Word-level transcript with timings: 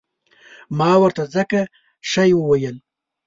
ما 0.77 0.91
ورته 1.01 1.23
ځکه 1.35 1.59
شی 2.11 2.29
وویل. 2.35 2.75